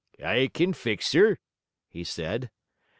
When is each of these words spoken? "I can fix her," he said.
"I 0.25 0.49
can 0.51 0.73
fix 0.73 1.11
her," 1.11 1.39
he 1.87 2.03
said. 2.03 2.49